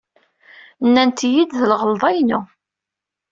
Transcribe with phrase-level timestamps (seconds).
[0.85, 2.41] Nnant-iyi-d d lɣelḍa-inu.